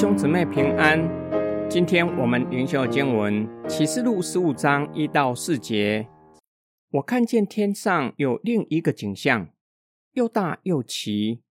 [0.00, 1.10] 兄姊妹平安，
[1.68, 6.06] 今天我们灵修经文启示录十五章一到四节。
[6.92, 9.48] 我看见天上有另一个景象，
[10.12, 11.42] 又大又奇，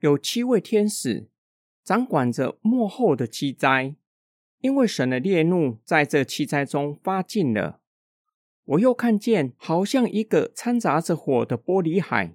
[0.00, 1.30] 有七位天使
[1.82, 3.94] 掌管着幕后的七灾，
[4.60, 7.80] 因为神的烈怒在这七灾中发尽了。
[8.66, 12.34] 我又看见好像一个掺杂着火的玻璃海，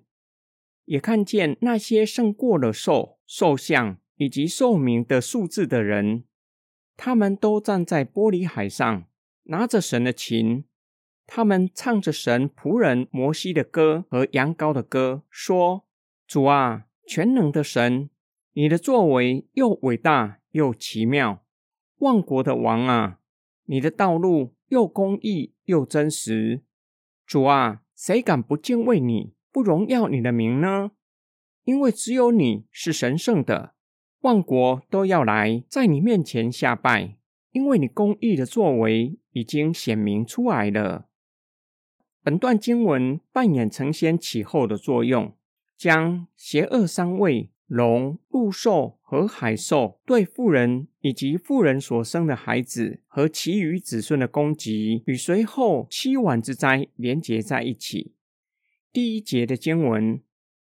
[0.85, 6.23] 也看见那些胜过了兽、兽像以及寿命的数字的人，
[6.95, 9.05] 他们都站在玻璃海上，
[9.43, 10.65] 拿着神的琴。
[11.27, 15.85] 他们唱着神仆人摩西的歌和羊羔的歌，说
[16.27, 18.09] ：“主啊，全能的神，
[18.53, 21.43] 你的作为又伟大又奇妙。
[21.97, 23.19] 万国的王啊，
[23.65, 26.63] 你的道路又公义又真实。
[27.25, 30.91] 主啊，谁敢不敬畏你，不荣耀你的名呢？
[31.63, 33.73] 因为只有你是神圣的，
[34.21, 37.17] 万国都要来在你面前下拜，
[37.51, 41.07] 因为你公义的作为已经显明出来了。”
[42.23, 45.35] 本段经文扮演承先启后的作用，
[45.77, 58.15] 将邪恶三位龙、鹿兽和海兽对妇人以及妇人所生的孩子和其余子孙的攻击，与随后七晚之灾连结在一起。
[58.91, 60.19] 第一节的经文，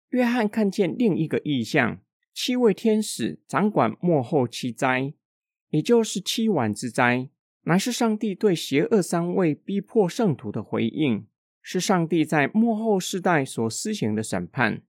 [0.09, 2.01] 约翰看见另一个异象：
[2.33, 5.15] 七位天使掌管幕后七灾，
[5.71, 7.29] 也就是七晚之灾，
[7.63, 11.27] 乃是上帝对邪恶三位逼迫圣徒的回应。
[11.65, 14.83] 是上帝在幕后世代所施行的审判。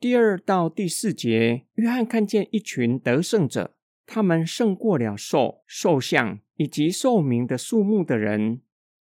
[0.00, 8.60] 第二到第四节，约翰看见一群得胜者，他们胜过了兽、兽像以及兽名的数目的人。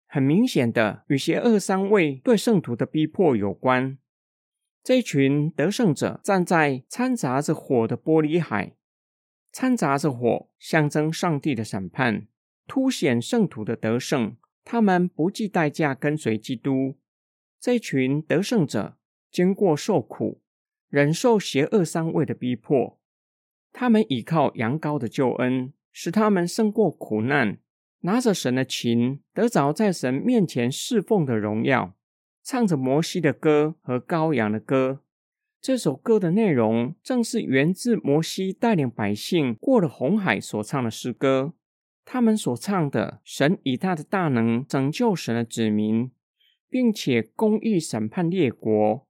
[0.09, 3.99] 很明显的，与邪恶三位对圣徒的逼迫有关。
[4.87, 8.77] 这群得胜者站在掺杂着火的玻璃海，
[9.51, 12.29] 掺杂着火，象征上帝的审判，
[12.69, 14.37] 凸显圣徒的得胜。
[14.63, 16.97] 他们不计代价跟随基督。
[17.59, 18.97] 这群得胜者
[19.29, 20.41] 经过受苦，
[20.89, 23.01] 忍受邪恶三位的逼迫，
[23.73, 27.59] 他们倚靠羊羔的救恩，使他们胜过苦难，
[28.03, 31.97] 拿着神的琴，得着在神面前侍奉的荣耀，
[32.47, 35.01] 唱着摩西的歌和羔羊的歌。
[35.61, 41.55] 这首歌的内容正是源自摩西带领百姓过了红海所唱的诗歌。
[42.05, 46.13] 他们所唱的神以他的大能拯救神的子民，
[46.69, 49.05] 并且公义审判列国。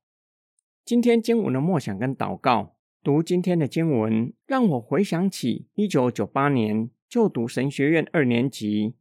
[0.82, 8.94] 今天经文的默想跟祷告，读今天的经文，让我回想起一九九八年就读神学院二年级，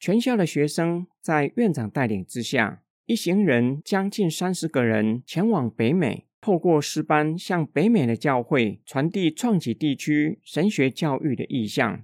[0.00, 12.02] 全校的学生在院长带领之下，一行人将近三十个人前往北美，透过诗班向北美的教会传递创启地区神学教育的意向。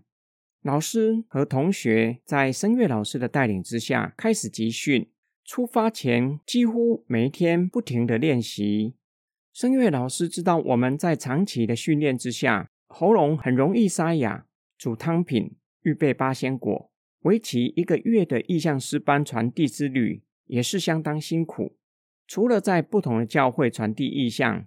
[0.62, 5.09] 老师和同学在声乐老师的带领之下开始集训。
[5.45, 8.95] 出发前，几乎每一天不停的练习。
[9.53, 14.47] 声乐老师知道我们在长期的训练之下，喉咙很容易沙哑。
[14.79, 16.93] 煮汤品、预备八仙果，
[17.23, 21.79] 为期一个月的意向师班传递之旅也是相当辛苦。
[22.27, 24.67] 除了在不同的教会传递意向，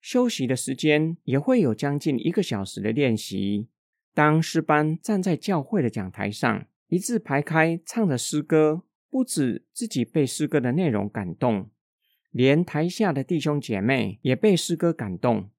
[0.00, 3.68] 休息的时间也会有将近一个小时的练习。
[4.14, 11.68] 当诗班站在教会的讲台上，一字排开唱着诗歌，不止自己被诗歌的内容感动，
[12.30, 15.50] 连台下的弟兄姐妹也被诗歌感动。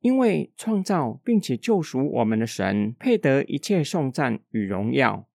[0.00, 5.26] 因为创造并且救赎我们的神，配得一切颂赞与荣耀。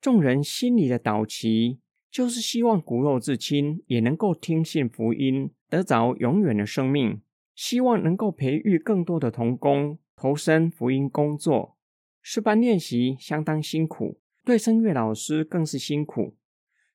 [0.00, 7.20] 众人心里的祷祈，就是希望骨肉至亲也能够听信福音，得着永远的生命。
[7.54, 11.76] 希望能够培育更多的童工，投身福音工作。
[12.22, 16.36] 诗班练习相当辛苦，对声乐老师更是辛苦。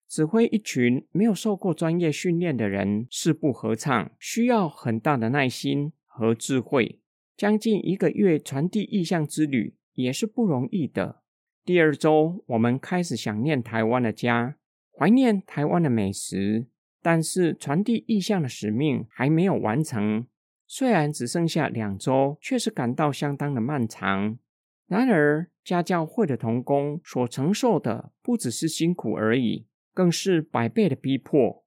[0.08, 7.00] 指挥一群没有受过专业训练的人四部合唱，需要很大的耐心和智慧。
[7.36, 11.24] 将近一个月传递意象之旅也是不容易的。
[11.66, 14.56] 第二周，我们开始想念台湾的家，
[15.04, 16.66] 怀念台湾的美食，
[17.02, 20.26] 但是传递意象的使命还没有完成。
[20.66, 24.40] 虽然只剩下两周，却是感到相当的漫长。
[24.88, 31.66] 然而，家教会的童工所承受的不只是辛苦而已，更是百倍的逼迫。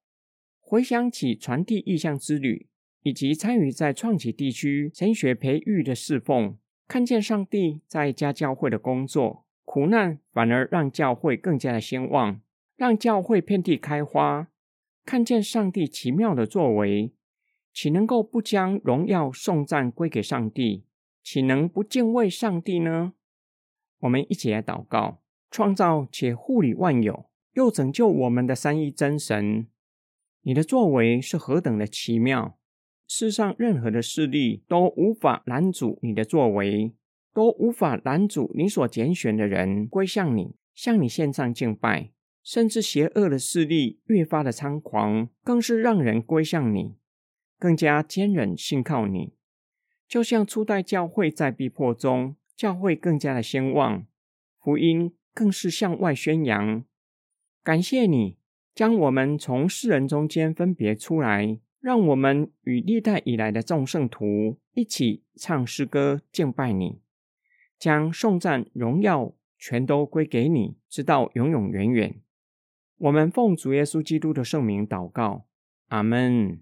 [0.58, 2.70] 回想起传递意向之旅，
[3.02, 6.56] 以及参与在创启地区神学培育的侍奉，
[6.88, 12.40] 看见上帝在家教会的工作，苦难反而让教会更加的兴旺，
[12.76, 14.48] 让教会遍地开花。
[15.04, 17.12] 看见上帝奇妙的作为，
[17.72, 20.84] 岂能够不将荣耀颂赞归给上帝？
[21.22, 23.14] 岂能不敬畏上帝呢？
[24.00, 25.20] 我们一起来祷告：
[25.50, 29.66] 创造且护理万有，又拯救我们的三一真神，
[30.42, 32.58] 你的作为是何等的奇妙！
[33.08, 36.92] 世上任何的势力都无法拦阻你的作为，
[37.32, 42.10] 都无法拦阻你所拣选的人归向你，向你献上敬拜。
[42.46, 46.94] 甚至邪恶的势力越发的猖狂，更是让人归向你，
[47.58, 49.34] 更加坚忍信靠你。
[50.06, 54.06] 就像初代教会在逼迫中，教会更加的兴旺，
[54.60, 56.84] 福音更是向外宣扬。
[57.64, 58.38] 感谢你
[58.72, 67.00] 将我们从世人中间分别出来，让我们与历代以来的众圣徒一起唱诗歌敬拜你，
[67.76, 72.20] 将颂赞荣耀全都归给你，直到永永远远。
[72.98, 75.44] 我们奉主耶稣基督的圣名祷告，
[75.88, 76.60] 阿门。